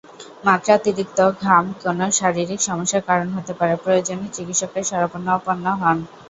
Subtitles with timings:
[0.39, 5.97] —মাত্রাতিরিক্ত ঘাম কোনো শারীরিক সমস্যার কারণে হতে পারে, প্রয়োজনে চিকিৎসকের শরণাপন্ন হোন।